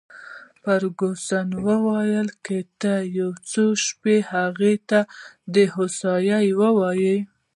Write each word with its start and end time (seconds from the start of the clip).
فرګوسن 0.61 1.47
وویل: 1.67 2.27
که 2.45 2.57
ته 2.81 2.93
یو 3.17 3.31
څو 3.51 3.65
شپې 3.85 4.17
هغې 4.31 4.73
ته 4.89 4.99
د 5.53 5.55
هوسایۍ 5.73 6.47
وواېې. 6.61 7.17